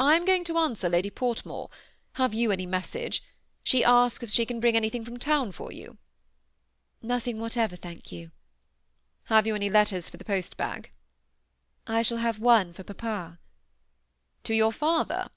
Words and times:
I 0.00 0.14
am 0.16 0.24
going 0.24 0.44
to 0.44 0.56
answer 0.56 0.88
Lady 0.88 1.10
Portmore! 1.10 1.68
Have 2.14 2.32
you 2.32 2.50
any 2.50 2.64
message? 2.64 3.22
She 3.62 3.84
asks 3.84 4.24
if 4.24 4.30
she 4.30 4.46
can 4.46 4.60
bring 4.60 4.76
anything 4.76 5.04
from 5.04 5.18
town 5.18 5.52
for 5.52 5.70
you?"" 5.70 5.98
Nothing 7.02 7.38
whatever, 7.38 7.76
thank 7.76 8.10
you."" 8.10 8.30
Have 9.24 9.46
you 9.46 9.54
any 9.54 9.68
letters 9.68 10.08
for 10.08 10.16
the 10.16 10.24
post 10.24 10.56
bag?"" 10.56 10.90
I 11.86 12.00
shall 12.00 12.16
have 12.16 12.38
one 12.38 12.72
for 12.72 12.82
papa."" 12.82 13.38
To 14.44 14.54
your 14.54 14.72
father 14.72 15.28